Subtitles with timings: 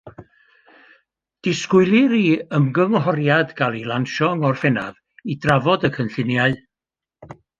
[1.47, 2.21] Disgwylir i
[2.59, 4.97] ymgynghoriad gael ei lansio yng Ngorffennaf
[5.35, 6.59] i drafod y cynlluniau.